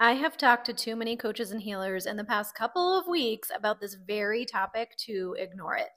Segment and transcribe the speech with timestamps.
[0.00, 3.50] I have talked to too many coaches and healers in the past couple of weeks
[3.54, 5.88] about this very topic to ignore it.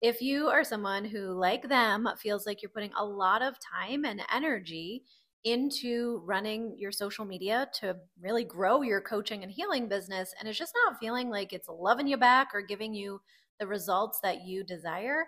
[0.00, 4.04] If you are someone who, like them, feels like you're putting a lot of time
[4.04, 5.04] and energy
[5.44, 10.58] into running your social media to really grow your coaching and healing business, and it's
[10.58, 13.20] just not feeling like it's loving you back or giving you
[13.58, 15.26] the results that you desire,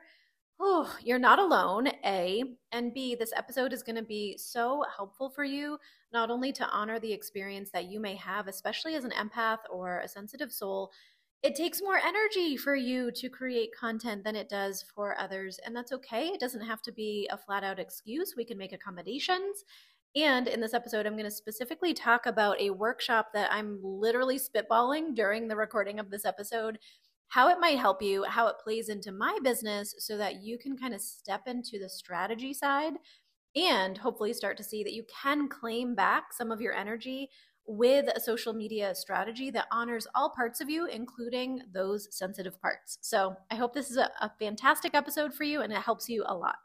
[0.63, 2.45] oh, you're not alone, A.
[2.71, 5.79] And B, this episode is going to be so helpful for you,
[6.13, 10.01] not only to honor the experience that you may have, especially as an empath or
[10.01, 10.93] a sensitive soul.
[11.43, 15.59] It takes more energy for you to create content than it does for others.
[15.65, 16.27] And that's okay.
[16.27, 18.35] It doesn't have to be a flat out excuse.
[18.37, 19.65] We can make accommodations.
[20.15, 24.39] And in this episode, I'm going to specifically talk about a workshop that I'm literally
[24.39, 26.79] spitballing during the recording of this episode
[27.30, 30.76] how it might help you, how it plays into my business so that you can
[30.76, 32.94] kind of step into the strategy side
[33.56, 37.30] and hopefully start to see that you can claim back some of your energy
[37.66, 42.98] with a social media strategy that honors all parts of you, including those sensitive parts.
[43.00, 46.25] So I hope this is a, a fantastic episode for you and it helps you
[46.27, 46.56] a lot.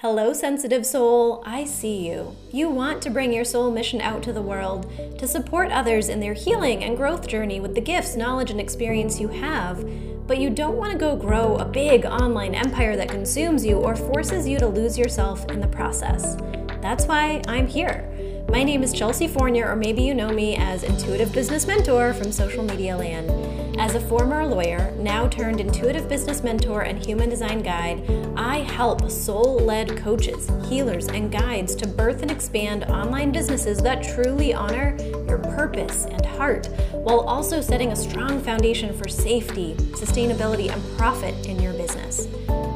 [0.00, 1.42] Hello, sensitive soul.
[1.46, 2.36] I see you.
[2.52, 6.20] You want to bring your soul mission out to the world to support others in
[6.20, 9.88] their healing and growth journey with the gifts, knowledge, and experience you have,
[10.26, 13.96] but you don't want to go grow a big online empire that consumes you or
[13.96, 16.36] forces you to lose yourself in the process.
[16.82, 18.12] That's why I'm here.
[18.50, 22.30] My name is Chelsea Fournier, or maybe you know me as Intuitive Business Mentor from
[22.30, 23.55] Social Media Land.
[23.78, 28.02] As a former lawyer, now turned intuitive business mentor and human design guide,
[28.34, 34.02] I help soul led coaches, healers, and guides to birth and expand online businesses that
[34.02, 34.96] truly honor
[35.28, 41.46] your purpose and heart, while also setting a strong foundation for safety, sustainability, and profit
[41.46, 42.28] in your business.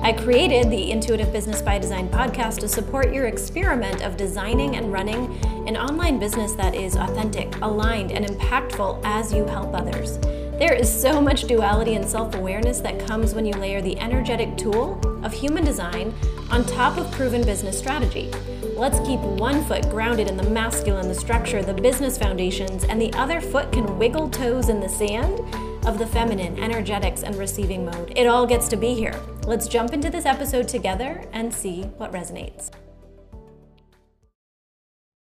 [0.02, 4.92] I created the Intuitive Business by Design podcast to support your experiment of designing and
[4.92, 10.18] running an online business that is authentic, aligned, and impactful as you help others.
[10.60, 14.58] There is so much duality and self awareness that comes when you layer the energetic
[14.58, 16.14] tool of human design
[16.50, 18.30] on top of proven business strategy.
[18.76, 23.10] Let's keep one foot grounded in the masculine, the structure, the business foundations, and the
[23.14, 25.40] other foot can wiggle toes in the sand
[25.86, 28.12] of the feminine, energetics, and receiving mode.
[28.14, 29.18] It all gets to be here.
[29.46, 32.70] Let's jump into this episode together and see what resonates.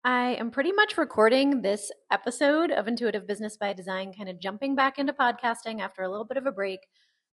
[0.06, 4.74] I am pretty much recording this episode of Intuitive Business by Design, kind of jumping
[4.74, 6.80] back into podcasting after a little bit of a break,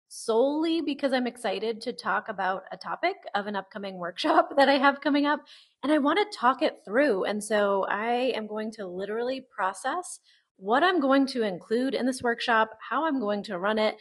[0.09, 4.79] solely because I'm excited to talk about a topic of an upcoming workshop that I
[4.79, 5.45] have coming up.
[5.81, 7.23] And I want to talk it through.
[7.23, 10.19] And so I am going to literally process
[10.57, 13.95] what I'm going to include in this workshop, how I'm going to run it.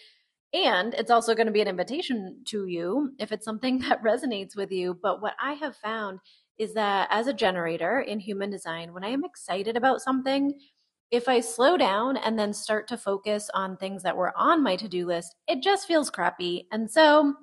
[0.52, 4.56] And it's also going to be an invitation to you if it's something that resonates
[4.56, 4.98] with you.
[5.00, 6.18] But what I have found
[6.58, 10.58] is that as a generator in human design, when I am excited about something,
[11.10, 14.76] if I slow down and then start to focus on things that were on my
[14.76, 16.66] to do list, it just feels crappy.
[16.72, 17.34] And so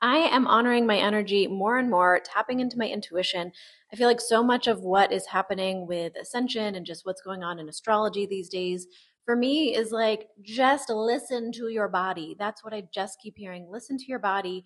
[0.00, 3.52] I am honoring my energy more and more, tapping into my intuition.
[3.92, 7.42] I feel like so much of what is happening with ascension and just what's going
[7.42, 8.86] on in astrology these days
[9.24, 12.34] for me is like just listen to your body.
[12.38, 13.68] That's what I just keep hearing.
[13.70, 14.64] Listen to your body.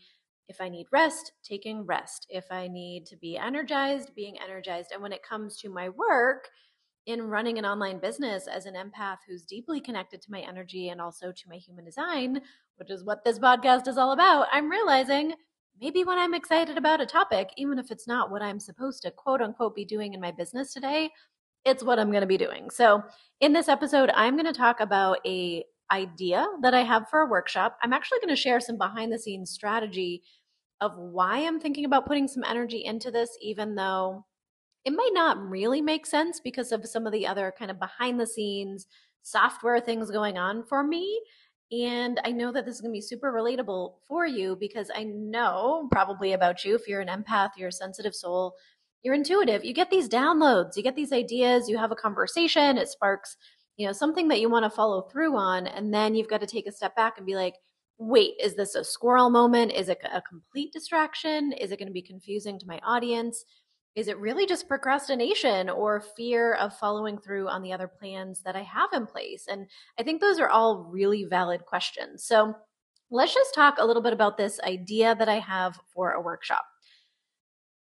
[0.49, 2.27] If I need rest, taking rest.
[2.29, 4.93] If I need to be energized, being energized.
[4.93, 6.49] And when it comes to my work,
[7.07, 11.01] in running an online business as an empath who's deeply connected to my energy and
[11.01, 12.41] also to my human design,
[12.77, 15.35] which is what this podcast is all about, I'm realizing
[15.81, 19.13] maybe when I'm excited about a topic, even if it's not what I'm supposed to
[19.13, 21.11] quote unquote be doing in my business today,
[21.65, 22.71] it's what I'm going to be doing.
[22.71, 23.03] So,
[23.41, 27.29] in this episode, I'm going to talk about a idea that I have for a
[27.29, 27.77] workshop.
[27.83, 30.23] I'm actually going to share some behind the scenes strategy
[30.81, 34.25] of why I'm thinking about putting some energy into this even though
[34.85, 38.21] it might not really make sense because of some of the other kind of behind
[38.21, 38.87] the scenes
[39.27, 41.21] software things going on for me.
[41.73, 45.03] And I know that this is going to be super relatable for you because I
[45.03, 48.55] know probably about you if you're an empath, you're a sensitive soul,
[49.03, 49.65] you're intuitive.
[49.65, 53.37] You get these downloads, you get these ideas, you have a conversation, it sparks,
[53.77, 56.47] you know, something that you want to follow through on and then you've got to
[56.47, 57.55] take a step back and be like,
[57.99, 59.73] "Wait, is this a squirrel moment?
[59.73, 61.53] Is it a complete distraction?
[61.53, 63.45] Is it going to be confusing to my audience?"
[63.97, 68.55] Is it really just procrastination or fear of following through on the other plans that
[68.55, 69.47] I have in place?
[69.49, 72.23] And I think those are all really valid questions.
[72.23, 72.55] So
[73.11, 76.67] let's just talk a little bit about this idea that I have for a workshop.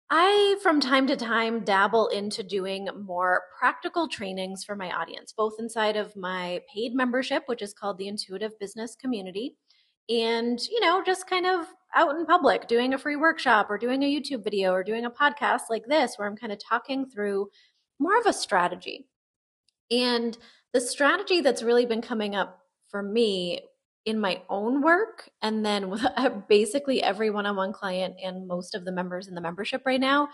[0.09, 5.59] I, from time to time, dabble into doing more practical trainings for my audience, both
[5.59, 9.57] inside of my paid membership, which is called the Intuitive Business Community,
[10.09, 11.65] and, you know, just kind of
[11.95, 15.11] out in public doing a free workshop or doing a YouTube video or doing a
[15.11, 17.49] podcast like this where I'm kind of talking through
[17.99, 19.07] more of a strategy.
[19.91, 20.37] And
[20.73, 22.59] the strategy that's really been coming up
[22.89, 23.61] for me
[24.05, 26.05] in my own work and then with
[26.47, 30.29] basically every one-on-one client and most of the members in the membership right now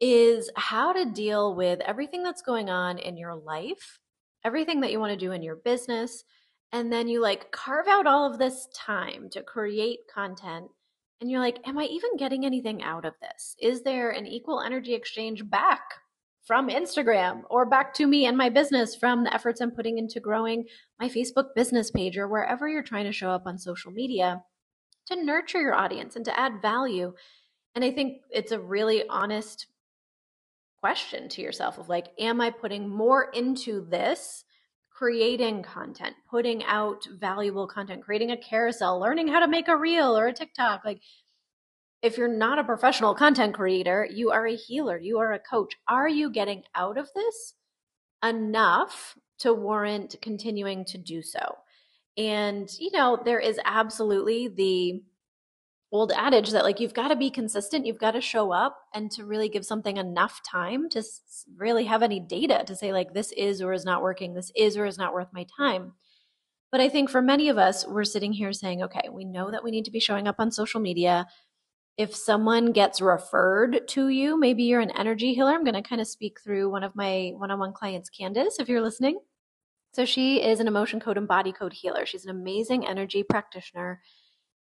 [0.00, 3.98] is how to deal with everything that's going on in your life,
[4.44, 6.24] everything that you want to do in your business,
[6.72, 10.70] and then you like carve out all of this time to create content
[11.20, 13.56] and you're like, am I even getting anything out of this?
[13.60, 15.80] Is there an equal energy exchange back
[16.46, 20.20] from Instagram or back to me and my business from the efforts I'm putting into
[20.20, 20.64] growing
[20.98, 24.42] my Facebook business page or wherever you're trying to show up on social media
[25.08, 27.12] to nurture your audience and to add value?
[27.74, 29.66] And I think it's a really honest
[30.80, 34.44] question to yourself of like, am I putting more into this?
[34.98, 40.18] Creating content, putting out valuable content, creating a carousel, learning how to make a reel
[40.18, 40.84] or a TikTok.
[40.84, 41.00] Like,
[42.02, 45.76] if you're not a professional content creator, you are a healer, you are a coach.
[45.86, 47.54] Are you getting out of this
[48.24, 51.58] enough to warrant continuing to do so?
[52.16, 55.04] And, you know, there is absolutely the
[55.90, 59.10] old adage that like you've got to be consistent you've got to show up and
[59.10, 61.02] to really give something enough time to
[61.56, 64.76] really have any data to say like this is or is not working this is
[64.76, 65.92] or is not worth my time.
[66.70, 69.64] But i think for many of us we're sitting here saying okay we know that
[69.64, 71.26] we need to be showing up on social media.
[71.96, 76.02] If someone gets referred to you maybe you're an energy healer i'm going to kind
[76.02, 79.18] of speak through one of my one-on-one clients candace if you're listening.
[79.94, 82.04] So she is an emotion code and body code healer.
[82.04, 84.02] She's an amazing energy practitioner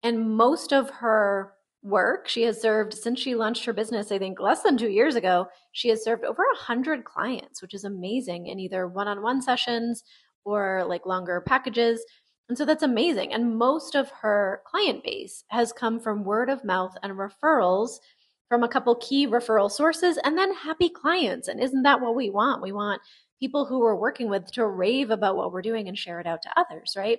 [0.04, 4.38] and most of her work, she has served since she launched her business, I think
[4.38, 8.46] less than two years ago, she has served over a hundred clients, which is amazing
[8.46, 10.04] in either one-on-one sessions
[10.44, 12.04] or like longer packages.
[12.48, 13.32] And so that's amazing.
[13.32, 17.98] And most of her client base has come from word of mouth and referrals
[18.48, 21.48] from a couple key referral sources and then happy clients.
[21.48, 22.62] And isn't that what we want?
[22.62, 23.00] We want
[23.40, 26.42] people who we're working with to rave about what we're doing and share it out
[26.42, 27.18] to others, right?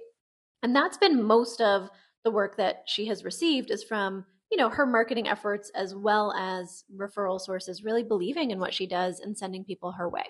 [0.64, 1.90] And that's been most of
[2.26, 6.34] the work that she has received is from you know her marketing efforts as well
[6.34, 10.26] as referral sources really believing in what she does and sending people her way.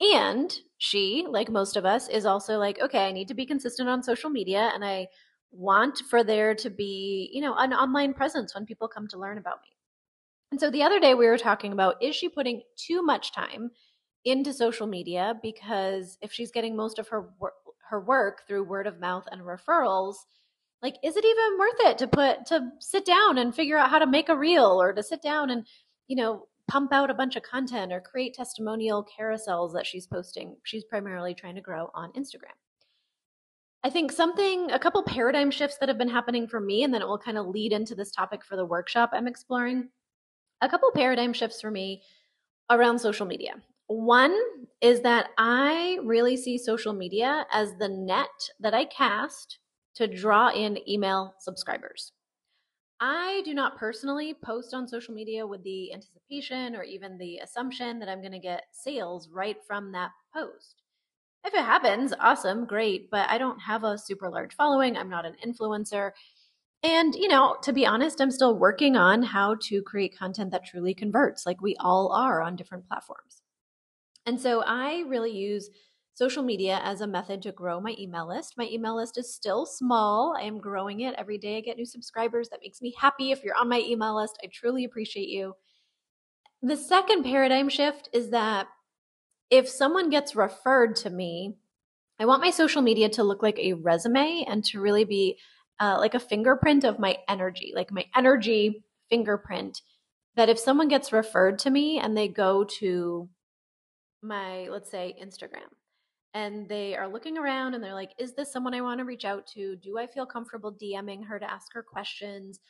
[0.00, 3.88] And she like most of us is also like okay i need to be consistent
[3.88, 5.08] on social media and i
[5.50, 9.38] want for there to be you know an online presence when people come to learn
[9.38, 9.76] about me.
[10.50, 13.70] And so the other day we were talking about is she putting too much time
[14.24, 17.30] into social media because if she's getting most of her
[17.88, 20.16] her work through word of mouth and referrals
[20.82, 23.98] like is it even worth it to put to sit down and figure out how
[23.98, 25.66] to make a reel or to sit down and
[26.06, 30.56] you know pump out a bunch of content or create testimonial carousels that she's posting
[30.62, 32.56] she's primarily trying to grow on instagram?
[33.84, 37.02] I think something a couple paradigm shifts that have been happening for me and then
[37.02, 39.88] it will kind of lead into this topic for the workshop i'm exploring.
[40.60, 42.02] A couple paradigm shifts for me
[42.70, 43.54] around social media.
[43.86, 44.36] One
[44.80, 48.28] is that i really see social media as the net
[48.60, 49.58] that i cast
[49.98, 52.12] to draw in email subscribers.
[53.00, 57.98] I do not personally post on social media with the anticipation or even the assumption
[57.98, 60.82] that I'm going to get sales right from that post.
[61.44, 64.96] If it happens, awesome, great, but I don't have a super large following.
[64.96, 66.12] I'm not an influencer.
[66.84, 70.64] And, you know, to be honest, I'm still working on how to create content that
[70.64, 73.42] truly converts, like we all are on different platforms.
[74.26, 75.70] And so I really use
[76.18, 78.54] social media as a method to grow my email list.
[78.58, 80.34] My email list is still small.
[80.36, 81.58] I am growing it every day.
[81.58, 82.48] I get new subscribers.
[82.48, 83.30] That makes me happy.
[83.30, 85.54] If you're on my email list, I truly appreciate you.
[86.60, 88.66] The second paradigm shift is that
[89.48, 91.54] if someone gets referred to me,
[92.18, 95.38] I want my social media to look like a resume and to really be
[95.78, 99.82] uh, like a fingerprint of my energy, like my energy fingerprint.
[100.34, 103.28] That if someone gets referred to me and they go to
[104.20, 105.70] my, let's say, Instagram,
[106.38, 109.24] and they are looking around and they're like, is this someone I want to reach
[109.24, 109.74] out to?
[109.76, 112.60] Do I feel comfortable DMing her to ask her questions?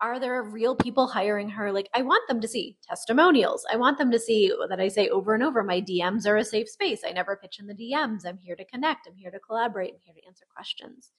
[0.00, 1.70] Are there real people hiring her?
[1.70, 3.64] Like, I want them to see testimonials.
[3.72, 6.44] I want them to see that I say over and over my DMs are a
[6.44, 7.02] safe space.
[7.06, 8.26] I never pitch in the DMs.
[8.26, 9.06] I'm here to connect.
[9.06, 9.94] I'm here to collaborate.
[9.94, 11.12] I'm here to answer questions.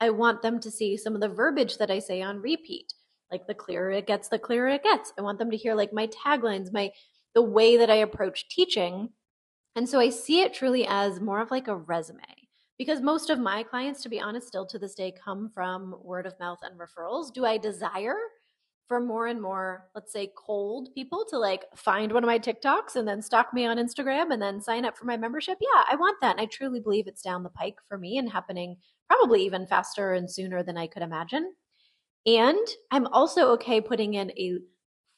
[0.00, 2.94] I want them to see some of the verbiage that I say on repeat.
[3.30, 5.12] Like, the clearer it gets, the clearer it gets.
[5.18, 6.90] I want them to hear like my taglines, my
[7.34, 9.10] the way that I approach teaching
[9.76, 12.22] and so I see it truly as more of like a resume
[12.78, 16.26] because most of my clients, to be honest, still to this day come from word
[16.26, 17.32] of mouth and referrals.
[17.32, 18.16] Do I desire
[18.88, 22.96] for more and more, let's say, cold people to like find one of my TikToks
[22.96, 25.58] and then stalk me on Instagram and then sign up for my membership?
[25.60, 26.32] Yeah, I want that.
[26.32, 30.14] And I truly believe it's down the pike for me and happening probably even faster
[30.14, 31.52] and sooner than I could imagine.
[32.26, 34.58] And I'm also okay putting in a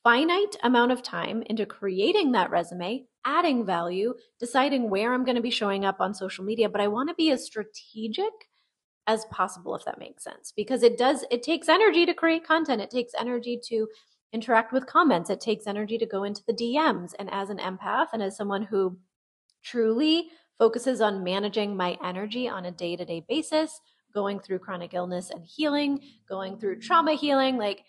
[0.05, 5.43] finite amount of time into creating that resume adding value, deciding where I'm going to
[5.43, 8.33] be showing up on social media, but I want to be as strategic
[9.07, 12.81] as possible if that makes sense because it does it takes energy to create content.
[12.81, 13.89] It takes energy to
[14.33, 15.29] interact with comments.
[15.29, 18.63] It takes energy to go into the DMs and as an empath and as someone
[18.63, 18.97] who
[19.63, 23.81] truly focuses on managing my energy on a day-to-day basis
[24.15, 25.99] going through chronic illness and healing
[26.29, 27.85] going through trauma healing like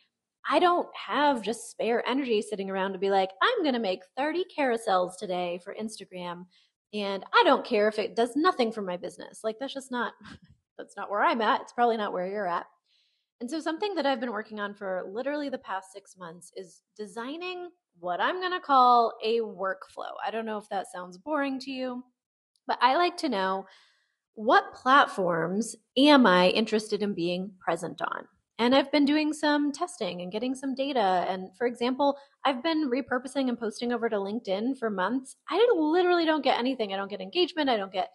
[0.49, 4.01] I don't have just spare energy sitting around to be like, I'm going to make
[4.17, 6.45] 30 carousels today for Instagram.
[6.93, 9.39] And I don't care if it does nothing for my business.
[9.43, 10.13] Like, that's just not,
[10.77, 11.61] that's not where I'm at.
[11.61, 12.65] It's probably not where you're at.
[13.41, 16.81] And so, something that I've been working on for literally the past six months is
[16.95, 17.69] designing
[17.99, 20.13] what I'm going to call a workflow.
[20.25, 22.03] I don't know if that sounds boring to you,
[22.67, 23.65] but I like to know
[24.35, 28.27] what platforms am I interested in being present on?
[28.59, 31.25] And I've been doing some testing and getting some data.
[31.27, 35.37] And for example, I've been repurposing and posting over to LinkedIn for months.
[35.49, 36.93] I literally don't get anything.
[36.93, 37.69] I don't get engagement.
[37.69, 38.09] I don't get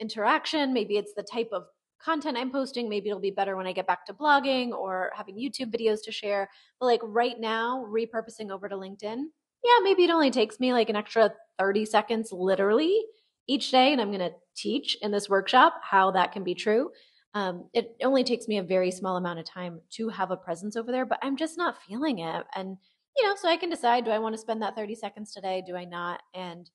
[0.00, 0.72] interaction.
[0.72, 1.64] Maybe it's the type of
[2.02, 2.88] content I'm posting.
[2.88, 6.12] Maybe it'll be better when I get back to blogging or having YouTube videos to
[6.12, 6.48] share.
[6.80, 9.24] But like right now, repurposing over to LinkedIn,
[9.64, 13.02] yeah, maybe it only takes me like an extra 30 seconds literally
[13.46, 13.92] each day.
[13.92, 16.90] And I'm going to teach in this workshop how that can be true.
[17.34, 20.76] Um, it only takes me a very small amount of time to have a presence
[20.76, 22.46] over there, but I'm just not feeling it.
[22.54, 22.78] And,
[23.16, 25.62] you know, so I can decide do I want to spend that 30 seconds today?
[25.66, 26.22] Do I not?
[26.34, 26.70] And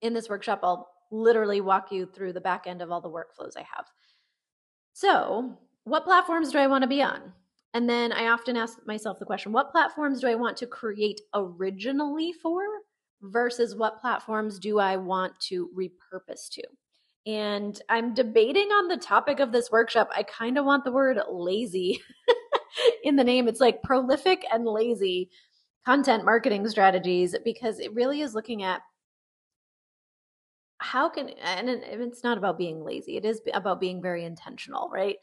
[0.00, 3.56] in this workshop, I'll literally walk you through the back end of all the workflows
[3.56, 3.86] I have.
[4.92, 7.32] So, what platforms do I want to be on?
[7.74, 11.20] And then I often ask myself the question what platforms do I want to create
[11.34, 12.62] originally for
[13.20, 16.62] versus what platforms do I want to repurpose to?
[17.26, 20.10] And I'm debating on the topic of this workshop.
[20.14, 22.02] I kind of want the word lazy
[23.04, 23.48] in the name.
[23.48, 25.30] It's like prolific and lazy
[25.86, 28.82] content marketing strategies because it really is looking at
[30.78, 35.16] how can, and it's not about being lazy, it is about being very intentional, right?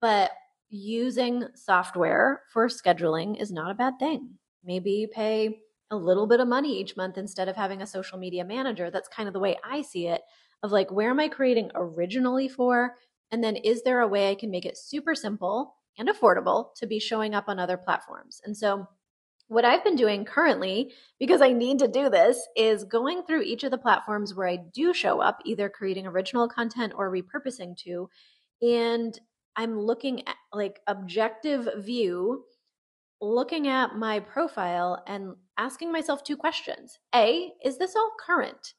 [0.00, 0.30] But
[0.68, 4.30] using software for scheduling is not a bad thing.
[4.62, 5.60] Maybe you pay
[5.90, 8.90] a little bit of money each month instead of having a social media manager.
[8.90, 10.20] That's kind of the way I see it
[10.62, 12.96] of like, where am I creating originally for?
[13.30, 16.86] And then is there a way I can make it super simple and affordable to
[16.86, 18.40] be showing up on other platforms?
[18.44, 18.86] And so,
[19.48, 23.62] what I've been doing currently, because I need to do this, is going through each
[23.62, 28.10] of the platforms where I do show up, either creating original content or repurposing to.
[28.60, 29.16] And
[29.54, 32.44] I'm looking at like objective view,
[33.20, 36.98] looking at my profile and asking myself two questions.
[37.14, 38.74] A, is this all current?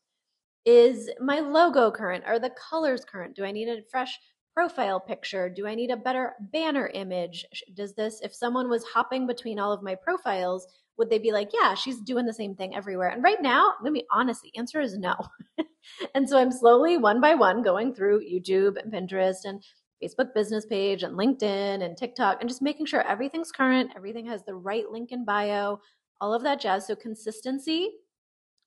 [0.67, 2.25] Is my logo current?
[2.27, 3.37] Are the colors current?
[3.37, 4.19] Do I need a fresh
[4.53, 5.47] profile picture?
[5.47, 7.45] Do I need a better banner image?
[7.73, 11.51] Does this, if someone was hopping between all of my profiles, would they be like,
[11.53, 13.07] yeah, she's doing the same thing everywhere?
[13.07, 15.15] And right now, let me be honest, the answer is no.
[16.13, 19.63] and so I'm slowly, one by one, going through YouTube and Pinterest and
[20.03, 24.43] Facebook business page and LinkedIn and TikTok and just making sure everything's current, everything has
[24.43, 25.79] the right link in bio,
[26.19, 26.87] all of that jazz.
[26.87, 27.91] So consistency.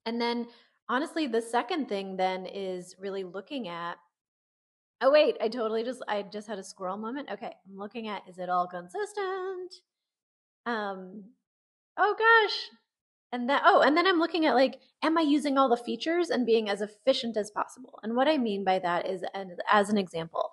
[0.07, 0.47] And then
[0.91, 3.97] honestly, the second thing then is really looking at
[5.01, 8.23] oh wait i totally just i just had a squirrel moment okay i'm looking at
[8.29, 9.73] is it all consistent?
[10.67, 11.25] Um
[11.97, 12.69] oh gosh
[13.33, 16.29] and then oh and then i'm looking at like am i using all the features
[16.29, 17.99] and being as efficient as possible?
[18.03, 20.51] And what i mean by that is and as an example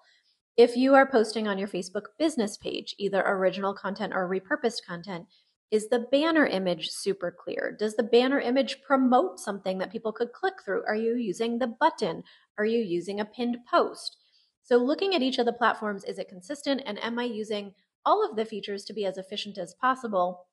[0.56, 5.26] if you are posting on your facebook business page either original content or repurposed content
[5.70, 7.76] is the banner image super clear?
[7.78, 10.84] Does the banner image promote something that people could click through?
[10.88, 12.24] Are you using the button?
[12.58, 14.18] Are you using a pinned post?
[14.64, 16.82] So, looking at each of the platforms, is it consistent?
[16.86, 17.74] And am I using
[18.06, 20.46] all of the features to be as efficient as possible?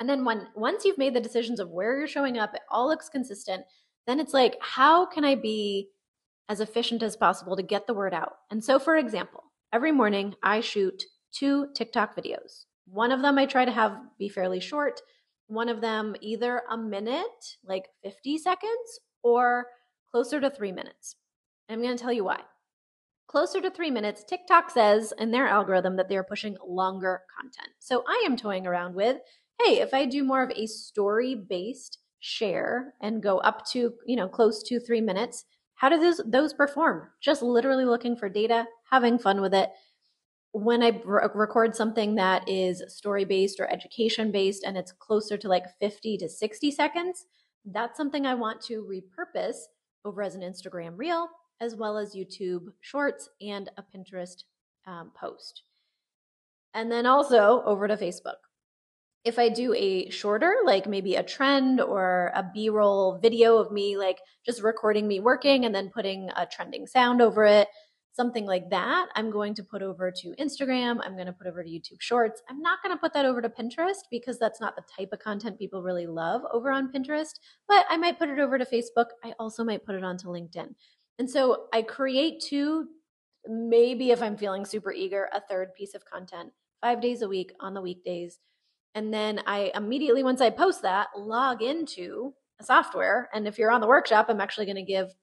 [0.00, 2.88] And then, when, once you've made the decisions of where you're showing up, it all
[2.88, 3.64] looks consistent,
[4.06, 5.88] then it's like, how can I be
[6.48, 8.36] as efficient as possible to get the word out?
[8.50, 12.64] And so, for example, every morning I shoot two TikTok videos.
[12.90, 15.00] One of them I try to have be fairly short.
[15.46, 19.66] One of them either a minute, like 50 seconds, or
[20.10, 21.16] closer to three minutes.
[21.68, 22.40] I'm going to tell you why.
[23.26, 27.68] Closer to three minutes, TikTok says in their algorithm that they're pushing longer content.
[27.78, 29.18] So I am toying around with
[29.62, 34.16] hey, if I do more of a story based share and go up to, you
[34.16, 37.08] know, close to three minutes, how do those, those perform?
[37.20, 39.70] Just literally looking for data, having fun with it,
[40.52, 45.48] when I record something that is story based or education based and it's closer to
[45.48, 47.26] like 50 to 60 seconds,
[47.66, 49.56] that's something I want to repurpose
[50.04, 51.28] over as an Instagram reel,
[51.60, 54.44] as well as YouTube shorts and a Pinterest
[54.86, 55.62] um, post.
[56.74, 58.36] And then also over to Facebook.
[59.24, 63.70] if I do a shorter, like maybe a trend or a B roll video of
[63.72, 67.68] me, like just recording me working and then putting a trending sound over it,
[68.18, 70.98] something like that, I'm going to put over to Instagram.
[71.04, 72.42] I'm going to put over to YouTube Shorts.
[72.50, 75.20] I'm not going to put that over to Pinterest because that's not the type of
[75.20, 79.06] content people really love over on Pinterest, but I might put it over to Facebook.
[79.24, 80.74] I also might put it onto LinkedIn.
[81.20, 82.88] And so I create two,
[83.46, 87.52] maybe if I'm feeling super eager, a third piece of content five days a week
[87.60, 88.40] on the weekdays.
[88.96, 93.28] And then I immediately, once I post that, log into a software.
[93.32, 95.14] And if you're on the workshop, I'm actually going to give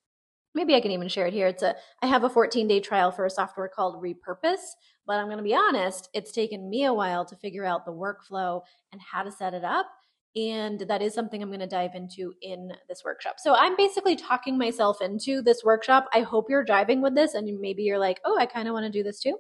[0.56, 1.48] maybe I can even share it here.
[1.48, 4.74] It's a I have a 14 day trial for a software called Repurpose,
[5.06, 7.92] but I'm going to be honest, it's taken me a while to figure out the
[7.92, 9.88] workflow and how to set it up.
[10.36, 13.36] And that is something I'm going to dive into in this workshop.
[13.38, 16.08] So I'm basically talking myself into this workshop.
[16.14, 18.86] I hope you're driving with this and maybe you're like, oh, I kind of want
[18.86, 19.38] to do this too.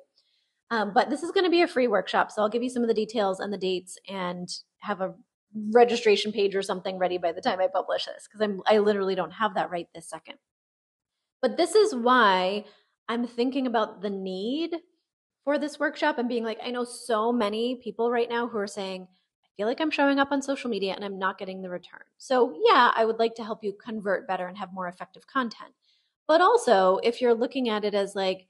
[0.71, 2.31] Um, but this is going to be a free workshop.
[2.31, 5.13] So I'll give you some of the details and the dates and have a
[5.71, 9.15] registration page or something ready by the time I publish this because I'm I literally
[9.15, 10.37] don't have that right this second.
[11.41, 12.65] But this is why
[13.07, 14.75] I'm thinking about the need
[15.43, 18.67] for this workshop and being like, I know so many people right now who are
[18.67, 21.69] saying, I feel like I'm showing up on social media and I'm not getting the
[21.69, 22.01] return.
[22.17, 25.73] So, yeah, I would like to help you convert better and have more effective content.
[26.27, 28.47] But also, if you're looking at it as like,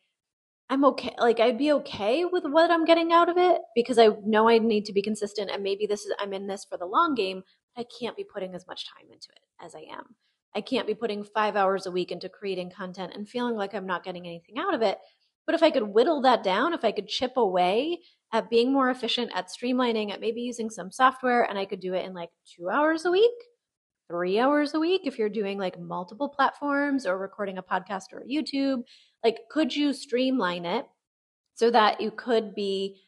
[0.69, 4.09] I'm okay, like I'd be okay with what I'm getting out of it because I
[4.25, 6.87] know I need to be consistent and maybe this is I'm in this for the
[6.87, 7.43] long game,
[7.75, 10.15] but I can't be putting as much time into it as I am.
[10.55, 13.85] I can't be putting five hours a week into creating content and feeling like I'm
[13.85, 14.97] not getting anything out of it.
[15.45, 17.99] But if I could whittle that down, if I could chip away
[18.31, 21.93] at being more efficient, at streamlining, at maybe using some software, and I could do
[21.93, 23.31] it in like two hours a week,
[24.09, 28.23] three hours a week, if you're doing like multiple platforms or recording a podcast or
[28.29, 28.83] YouTube,
[29.23, 30.85] like could you streamline it
[31.55, 33.01] so that you could be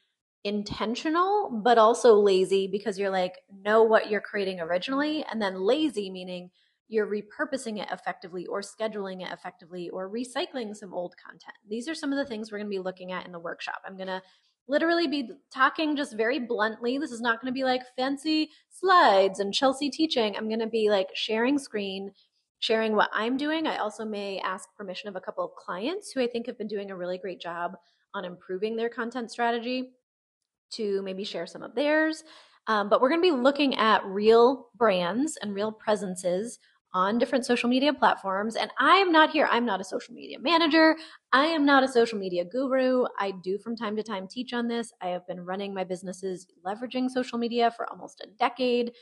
[0.44, 6.10] intentional but also lazy because you're like know what you're creating originally and then lazy
[6.10, 6.50] meaning
[6.88, 11.56] you're repurposing it effectively or scheduling it effectively or recycling some old content.
[11.70, 13.82] These are some of the things we're going to be looking at in the workshop.
[13.86, 14.22] I'm going to
[14.68, 16.98] literally be talking just very bluntly.
[16.98, 20.36] This is not going to be like fancy slides and Chelsea teaching.
[20.36, 22.12] I'm going to be like sharing screen,
[22.60, 23.68] sharing what I'm doing.
[23.68, 26.68] I also may ask permission of a couple of clients who I think have been
[26.68, 27.74] doing a really great job
[28.14, 29.92] on improving their content strategy
[30.72, 32.24] to maybe share some of theirs.
[32.68, 36.60] Um, but we're going to be looking at real brands and real presences
[36.94, 38.56] on different social media platforms.
[38.56, 40.96] And I am not here, I'm not a social media manager.
[41.34, 43.06] I am not a social media guru.
[43.20, 44.92] I do from time to time teach on this.
[45.02, 48.94] I have been running my businesses leveraging social media for almost a decade.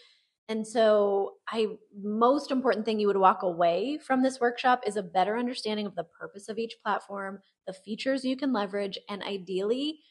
[0.47, 1.67] And so, I
[1.99, 5.95] most important thing you would walk away from this workshop is a better understanding of
[5.95, 10.01] the purpose of each platform, the features you can leverage, and ideally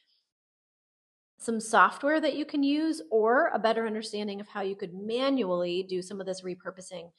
[1.38, 5.82] some software that you can use or a better understanding of how you could manually
[5.82, 7.10] do some of this repurposing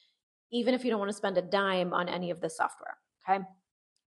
[0.52, 2.98] even if you don't want to spend a dime on any of this software.
[3.28, 3.44] Okay.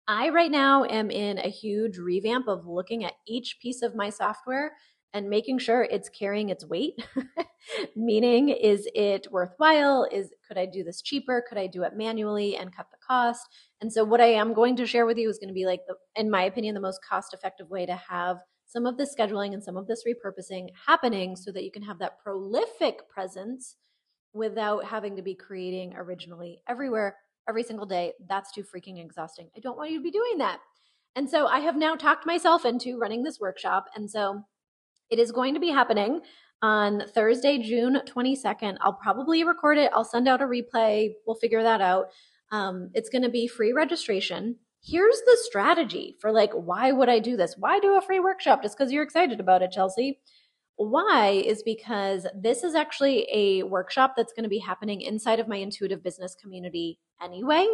[0.08, 4.10] I right now am in a huge revamp of looking at each piece of my
[4.10, 4.72] software
[5.14, 6.94] and making sure it's carrying its weight.
[7.96, 10.08] Meaning, is it worthwhile?
[10.12, 11.44] Is could I do this cheaper?
[11.48, 13.42] Could I do it manually and cut the cost?
[13.82, 15.82] And so, what I am going to share with you is going to be like,
[15.88, 19.64] the, in my opinion, the most cost-effective way to have some of this scheduling and
[19.64, 23.76] some of this repurposing happening, so that you can have that prolific presence
[24.34, 27.16] without having to be creating originally everywhere
[27.48, 28.14] every single day.
[28.28, 29.50] That's too freaking exhausting.
[29.56, 30.60] I don't want you to be doing that.
[31.16, 33.86] And so I have now talked myself into running this workshop.
[33.96, 34.44] And so
[35.10, 36.22] it is going to be happening
[36.62, 38.78] on Thursday, June 22nd.
[38.82, 41.12] I'll probably record it, I'll send out a replay.
[41.26, 42.08] We'll figure that out.
[42.52, 44.58] Um, it's going to be free registration.
[44.84, 47.56] Here's the strategy for like, why would I do this?
[47.58, 48.62] Why do a free workshop?
[48.62, 50.20] Just because you're excited about it, Chelsea.
[50.78, 55.48] Why is because this is actually a workshop that's going to be happening inside of
[55.48, 57.66] my intuitive business community anyway.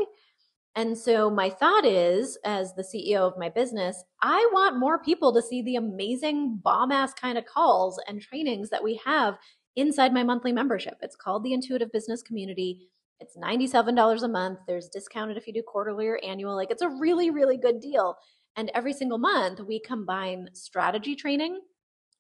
[0.76, 5.34] And so my thought is, as the CEO of my business, I want more people
[5.34, 9.36] to see the amazing bomb ass kind of calls and trainings that we have
[9.76, 10.96] inside my monthly membership.
[11.02, 12.90] It's called the Intuitive Business Community.
[13.20, 14.60] It's $97 a month.
[14.66, 16.56] There's discounted if you do quarterly or annual.
[16.56, 18.16] Like it's a really, really good deal.
[18.56, 21.60] And every single month we combine strategy training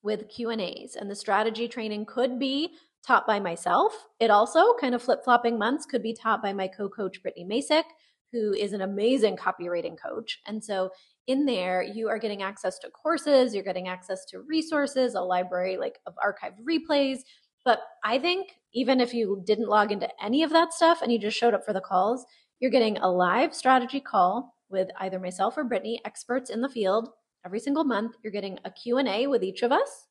[0.04, 4.08] with Q&As and the strategy training could be taught by myself.
[4.20, 7.84] It also kind of flip-flopping months could be taught by my co-coach Brittany Masick,
[8.32, 10.40] who is an amazing copywriting coach.
[10.46, 10.90] And so
[11.28, 15.78] in there you are getting access to courses, you're getting access to resources, a library
[15.78, 17.20] like of archived replays,
[17.66, 21.20] but I think even if you didn't log into any of that stuff and you
[21.20, 22.26] just showed up for the calls,
[22.60, 27.10] you're getting a live strategy call with either myself or Brittany, experts in the field,
[27.46, 30.08] every single month you're getting a q&a with each of us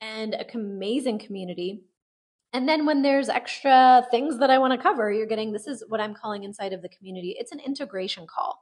[0.00, 1.84] and a amazing community
[2.52, 5.84] And then when there's extra things that I want to cover, you're getting this is
[5.88, 7.36] what I'm calling inside of the community.
[7.38, 8.60] It's an integration call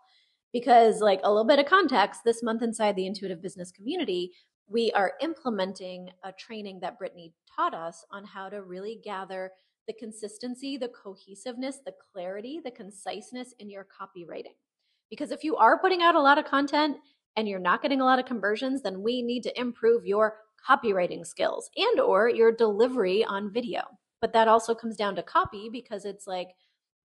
[0.53, 4.33] because, like, a little bit of context this month inside the intuitive business community,
[4.67, 9.53] we are implementing a training that Brittany taught us on how to really gather
[9.87, 14.57] the consistency, the cohesiveness, the clarity, the conciseness in your copywriting.
[15.09, 16.99] Because if you are putting out a lot of content
[17.39, 21.25] and you're not getting a lot of conversions, then we need to improve your copywriting
[21.25, 23.83] skills and or your delivery on video.
[24.21, 26.49] But that also comes down to copy because it's like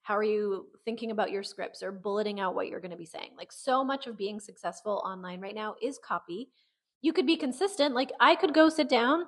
[0.01, 3.05] how are you thinking about your scripts or bulleting out what you're going to be
[3.05, 3.33] saying?
[3.37, 6.49] Like so much of being successful online right now is copy.
[7.03, 7.95] You could be consistent.
[7.95, 9.27] Like I could go sit down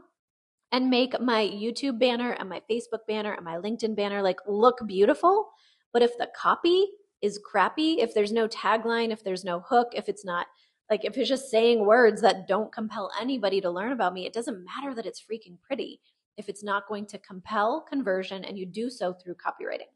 [0.73, 4.79] and make my YouTube banner and my Facebook banner and my LinkedIn banner like look
[4.87, 5.51] beautiful.
[5.93, 6.87] But if the copy
[7.21, 10.47] is crappy, if there's no tagline, if there's no hook, if it's not
[10.91, 14.33] like if it's just saying words that don't compel anybody to learn about me, it
[14.33, 16.01] doesn't matter that it's freaking pretty
[16.37, 19.91] if it's not going to compel conversion and you do so through copywriting.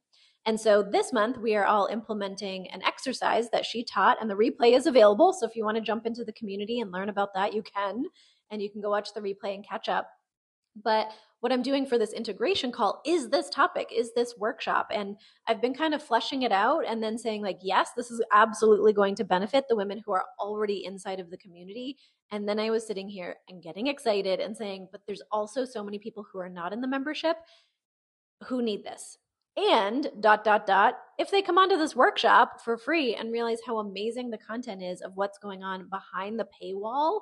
[0.46, 4.34] And so this month, we are all implementing an exercise that she taught, and the
[4.34, 5.34] replay is available.
[5.34, 8.04] So if you want to jump into the community and learn about that, you can.
[8.50, 10.08] And you can go watch the replay and catch up.
[10.82, 11.08] But
[11.40, 14.88] what I'm doing for this integration call is this topic, is this workshop.
[14.92, 18.20] And I've been kind of fleshing it out and then saying, like, yes, this is
[18.32, 21.96] absolutely going to benefit the women who are already inside of the community.
[22.32, 25.84] And then I was sitting here and getting excited and saying, but there's also so
[25.84, 27.36] many people who are not in the membership
[28.44, 29.18] who need this.
[29.56, 33.78] And dot, dot, dot, if they come onto this workshop for free and realize how
[33.78, 37.20] amazing the content is of what's going on behind the paywall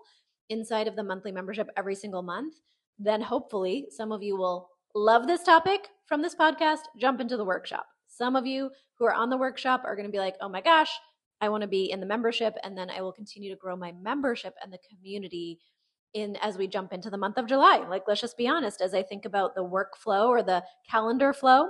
[0.50, 2.54] inside of the monthly membership every single month,
[2.98, 7.44] then hopefully some of you will love this topic from this podcast, jump into the
[7.44, 7.86] workshop.
[8.06, 10.60] Some of you who are on the workshop are going to be like, oh my
[10.60, 10.90] gosh,
[11.40, 12.54] I want to be in the membership.
[12.62, 15.58] And then I will continue to grow my membership and the community
[16.14, 17.84] in as we jump into the month of July.
[17.88, 21.68] Like, let's just be honest, as I think about the workflow or the calendar flow,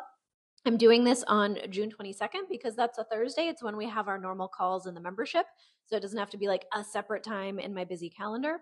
[0.64, 3.48] I'm doing this on June 22nd because that's a Thursday.
[3.48, 5.46] It's when we have our normal calls in the membership.
[5.86, 8.60] So it doesn't have to be like a separate time in my busy calendar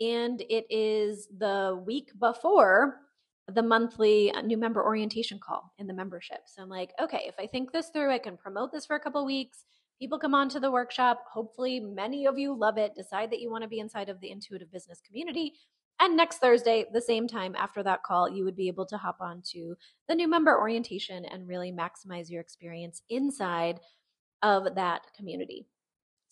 [0.00, 3.00] and it is the week before
[3.48, 6.40] the monthly uh, new member orientation call in the membership.
[6.46, 9.00] So I'm like, okay, if I think this through, I can promote this for a
[9.00, 9.64] couple weeks.
[10.00, 11.24] People come on to the workshop.
[11.32, 12.94] Hopefully, many of you love it.
[12.96, 15.52] Decide that you want to be inside of the intuitive business community.
[16.00, 19.18] And next Thursday, the same time after that call, you would be able to hop
[19.20, 19.76] on to
[20.08, 23.78] the new member orientation and really maximize your experience inside
[24.42, 25.66] of that community.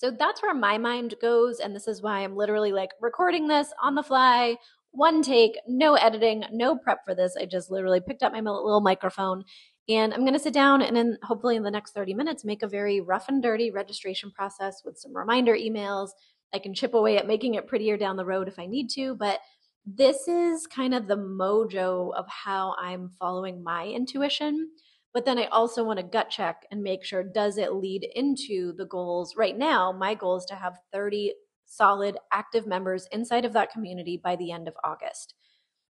[0.03, 1.61] So that's where my mind goes.
[1.61, 4.57] And this is why I'm literally like recording this on the fly,
[4.91, 7.37] one take, no editing, no prep for this.
[7.37, 9.45] I just literally picked up my little microphone
[9.89, 12.65] and I'm going to sit down and then hopefully in the next 30 minutes make
[12.65, 16.09] a very rough and dirty registration process with some reminder emails.
[16.53, 19.15] I can chip away at making it prettier down the road if I need to,
[19.15, 19.39] but
[19.87, 24.69] this is kind of the mojo of how I'm following my intuition.
[25.15, 28.73] But then I also want to gut check and make sure does it lead into
[28.73, 29.35] the goals?
[29.37, 31.35] Right now, my goal is to have 30
[31.67, 35.35] solid active members inside of that community by the end of August.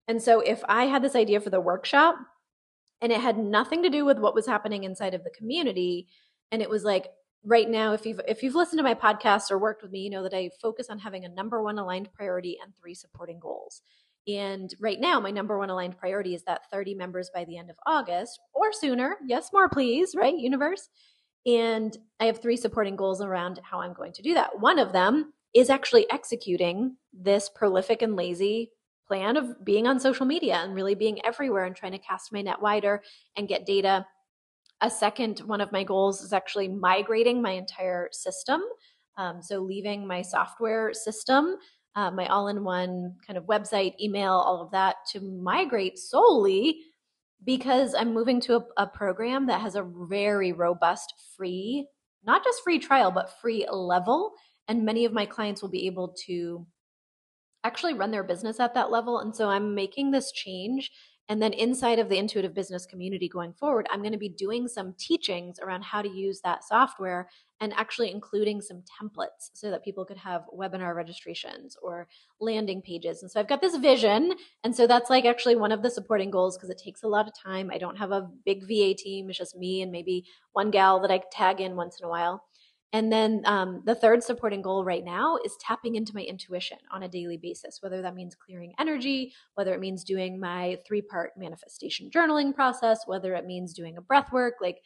[0.08, 2.16] And so if I had this idea for the workshop
[3.02, 6.08] and it had nothing to do with what was happening inside of the community
[6.52, 7.08] and it was like
[7.44, 10.10] right now if you've if you've listened to my podcast or worked with me you
[10.10, 13.82] know that I focus on having a number one aligned priority and three supporting goals.
[14.28, 17.70] And right now, my number one aligned priority is that 30 members by the end
[17.70, 19.18] of August or sooner.
[19.26, 20.90] Yes, more please, right, universe?
[21.46, 24.60] And I have three supporting goals around how I'm going to do that.
[24.60, 28.72] One of them is actually executing this prolific and lazy
[29.08, 32.42] plan of being on social media and really being everywhere and trying to cast my
[32.42, 33.02] net wider
[33.38, 34.06] and get data.
[34.82, 38.62] A second one of my goals is actually migrating my entire system.
[39.18, 41.56] Um, so, leaving my software system
[41.98, 46.80] uh, my all in one kind of website, email, all of that to migrate solely
[47.44, 51.88] because I'm moving to a, a, program that has a very robust free,
[52.24, 54.34] not just free trial, but free level.
[54.68, 56.68] And many of my clients will be able to
[57.64, 59.20] actually run their business at that level.
[59.20, 60.92] And so I'm making this change
[61.30, 64.68] and then inside of the intuitive business community going forward, I'm going to be doing
[64.68, 69.84] some teachings around how to use that software and actually including some templates so that
[69.84, 72.08] people could have webinar registrations or
[72.40, 73.22] landing pages.
[73.22, 74.34] And so I've got this vision.
[74.64, 77.28] And so that's like actually one of the supporting goals because it takes a lot
[77.28, 77.72] of time.
[77.74, 81.12] I don't have a big VA team, it's just me and maybe one gal that
[81.12, 82.44] I tag in once in a while.
[82.94, 87.04] And then um, the third supporting goal right now is tapping into my intuition on
[87.04, 91.32] a daily basis, whether that means clearing energy, whether it means doing my three part
[91.38, 94.56] manifestation journaling process, whether it means doing a breath work.
[94.62, 94.80] Like,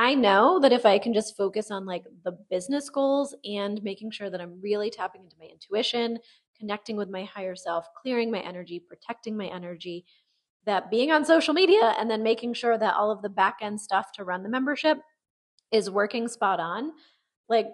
[0.00, 4.12] I know that if I can just focus on like the business goals and making
[4.12, 6.18] sure that I'm really tapping into my intuition,
[6.56, 10.04] connecting with my higher self, clearing my energy, protecting my energy,
[10.66, 13.80] that being on social media and then making sure that all of the back end
[13.80, 14.98] stuff to run the membership
[15.72, 16.92] is working spot on,
[17.48, 17.66] like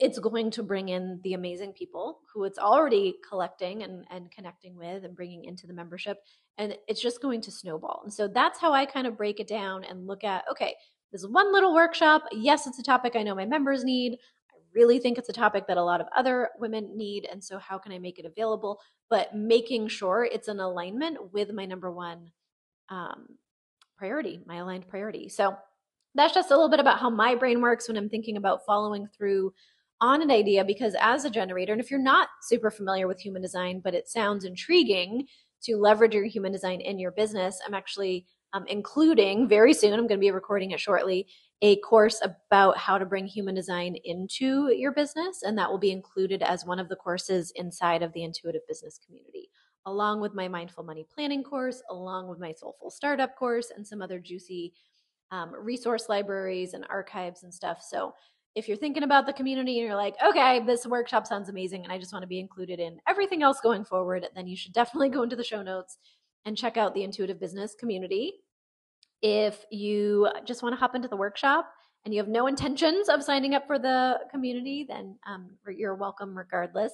[0.00, 4.76] it's going to bring in the amazing people who it's already collecting and, and connecting
[4.76, 6.18] with and bringing into the membership.
[6.58, 8.00] And it's just going to snowball.
[8.02, 10.74] And so that's how I kind of break it down and look at okay,
[11.12, 12.24] this is one little workshop.
[12.32, 14.14] Yes, it's a topic I know my members need.
[14.50, 17.28] I really think it's a topic that a lot of other women need.
[17.30, 18.80] And so, how can I make it available?
[19.10, 22.30] But making sure it's in alignment with my number one
[22.88, 23.26] um,
[23.96, 25.28] priority, my aligned priority.
[25.28, 25.54] So,
[26.14, 29.06] that's just a little bit about how my brain works when I'm thinking about following
[29.16, 29.52] through
[30.00, 30.64] on an idea.
[30.64, 34.08] Because as a generator, and if you're not super familiar with human design, but it
[34.08, 35.26] sounds intriguing
[35.64, 40.06] to leverage your human design in your business, I'm actually um, including very soon, I'm
[40.06, 41.26] going to be recording it shortly,
[41.62, 45.42] a course about how to bring human design into your business.
[45.42, 48.98] And that will be included as one of the courses inside of the intuitive business
[49.04, 49.48] community,
[49.86, 54.02] along with my mindful money planning course, along with my soulful startup course, and some
[54.02, 54.72] other juicy
[55.30, 57.82] um, resource libraries and archives and stuff.
[57.82, 58.12] So
[58.54, 61.92] if you're thinking about the community and you're like, okay, this workshop sounds amazing and
[61.92, 65.08] I just want to be included in everything else going forward, then you should definitely
[65.08, 65.96] go into the show notes
[66.44, 68.34] and check out the intuitive business community.
[69.22, 71.68] If you just want to hop into the workshop
[72.04, 76.36] and you have no intentions of signing up for the community, then um, you're welcome
[76.36, 76.92] regardless.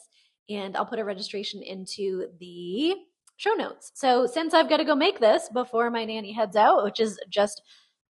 [0.50, 2.96] And I'll put a registration into the
[3.36, 3.92] show notes.
[3.94, 7.18] So since I've got to go make this before my nanny heads out, which is
[7.30, 7.62] just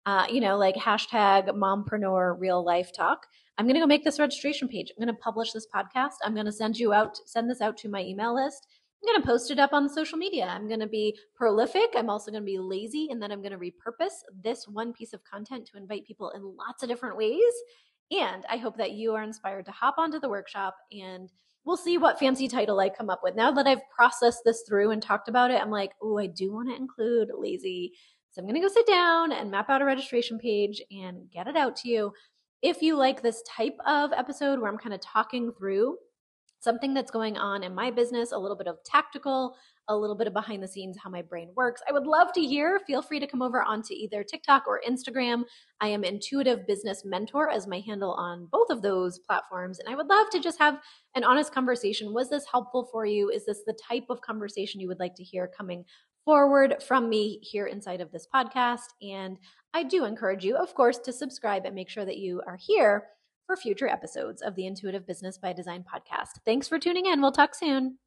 [0.07, 3.27] uh, you know, like hashtag mompreneur real life talk.
[3.57, 4.91] I'm going to go make this registration page.
[4.91, 6.15] I'm going to publish this podcast.
[6.25, 8.67] I'm going to send you out, send this out to my email list.
[9.05, 10.47] I'm going to post it up on social media.
[10.47, 11.91] I'm going to be prolific.
[11.95, 13.09] I'm also going to be lazy.
[13.11, 16.43] And then I'm going to repurpose this one piece of content to invite people in
[16.43, 17.53] lots of different ways.
[18.11, 21.31] And I hope that you are inspired to hop onto the workshop and
[21.65, 23.35] we'll see what fancy title I come up with.
[23.35, 26.53] Now that I've processed this through and talked about it, I'm like, oh, I do
[26.53, 27.93] want to include lazy
[28.35, 31.47] so I'm going to go sit down and map out a registration page and get
[31.47, 32.13] it out to you.
[32.63, 35.99] If you like this type of episode where I'm kind of talking through
[36.65, 39.55] something that's going on in my business, a little bit of tactical,
[39.89, 41.83] a little bit of behind the scenes, how my brain works.
[41.89, 42.81] I would love to hear.
[42.87, 45.45] Feel free to come over onto either TikTok or Instagram.
[45.81, 49.79] I am Intuitive Business Mentor as my handle on both of those platforms.
[49.79, 50.81] And I would love to just have
[51.15, 52.15] an honest conversation.
[52.15, 53.29] Was this helpful for you?
[53.29, 55.85] Is this the type of conversation you would like to hear coming
[56.25, 58.95] forward from me here inside of this podcast.
[59.03, 59.37] And
[59.75, 63.05] I do encourage you, of course, to subscribe and make sure that you are here
[63.47, 66.41] for future episodes of the Intuitive Business by Design podcast.
[66.45, 67.21] Thanks for tuning in.
[67.21, 67.99] We'll talk soon.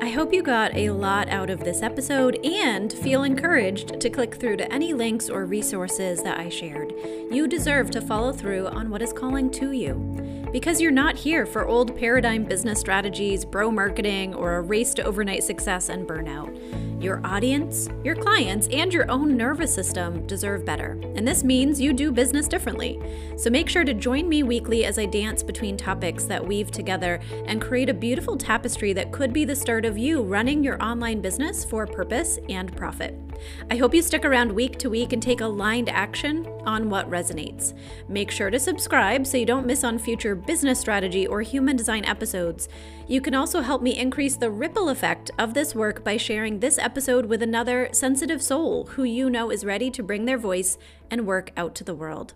[0.00, 4.36] I hope you got a lot out of this episode and feel encouraged to click
[4.36, 6.94] through to any links or resources that I shared.
[7.30, 10.48] You deserve to follow through on what is calling to you.
[10.52, 15.02] Because you're not here for old paradigm business strategies, bro marketing, or a race to
[15.02, 16.56] overnight success and burnout.
[17.00, 20.98] Your audience, your clients, and your own nervous system deserve better.
[21.14, 23.00] And this means you do business differently.
[23.36, 27.20] So make sure to join me weekly as I dance between topics that weave together
[27.46, 31.20] and create a beautiful tapestry that could be the start of you running your online
[31.20, 33.27] business for purpose and profit.
[33.70, 37.74] I hope you stick around week to week and take aligned action on what resonates.
[38.08, 42.04] Make sure to subscribe so you don't miss on future business strategy or human design
[42.04, 42.68] episodes.
[43.06, 46.78] You can also help me increase the ripple effect of this work by sharing this
[46.78, 50.78] episode with another sensitive soul who you know is ready to bring their voice
[51.10, 52.34] and work out to the world.